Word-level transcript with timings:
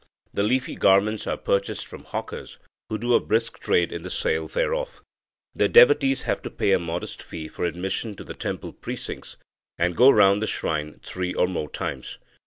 The 0.33 0.41
leafy 0.41 0.73
garments 0.73 1.27
are 1.27 1.37
purchased 1.37 1.85
from 1.85 2.05
hawkers, 2.05 2.57
who 2.89 2.97
do 2.97 3.13
a 3.13 3.19
brisk 3.19 3.59
trade 3.59 3.91
in 3.91 4.01
the 4.01 4.09
sale 4.09 4.47
thereof. 4.47 5.03
The 5.53 5.69
devotees 5.69 6.23
have 6.23 6.41
to 6.41 6.49
pay 6.49 6.71
a 6.71 6.79
modest 6.79 7.21
fee 7.21 7.47
for 7.47 7.65
admission 7.65 8.15
to 8.15 8.23
the 8.23 8.33
temple 8.33 8.73
precincts, 8.73 9.37
and 9.77 9.95
go 9.95 10.09
round 10.09 10.41
the 10.41 10.47
shrine 10.47 10.99
three 11.03 11.35
or 11.35 11.45
more 11.45 11.69
times. 11.69 12.17